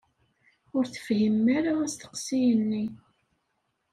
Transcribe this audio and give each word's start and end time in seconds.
Ur 0.75 0.83
tefhimem 0.87 1.45
ara 1.57 1.71
asteqsi-nni. 1.85 2.85